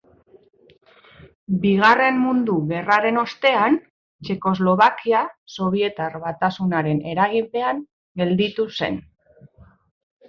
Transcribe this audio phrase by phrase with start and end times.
[1.65, 3.77] Bigarren Mundu Gerraren ostean,
[4.29, 5.21] Txekoslovakia
[5.59, 7.85] Sobietar Batasunaren eraginpean
[8.23, 9.03] gelditu zen.